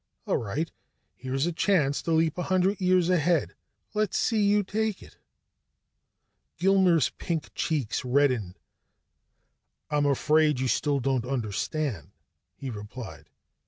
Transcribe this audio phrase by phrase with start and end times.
[0.25, 0.71] All right,
[1.15, 3.53] here's a chance to leap a hundred years ahead.
[3.93, 5.19] Let's see you take it."
[6.57, 8.57] Gilmer's pink cheeks reddened.
[9.91, 12.09] "I'm afraid you still don't understand,"
[12.55, 13.29] he replied.